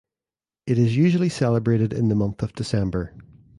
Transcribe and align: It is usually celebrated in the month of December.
It 0.65 0.79
is 0.79 0.97
usually 0.97 1.29
celebrated 1.29 1.93
in 1.93 2.09
the 2.09 2.15
month 2.15 2.41
of 2.41 2.53
December. 2.53 3.13